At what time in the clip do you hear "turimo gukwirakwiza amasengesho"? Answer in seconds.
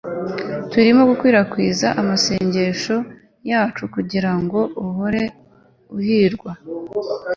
0.71-2.95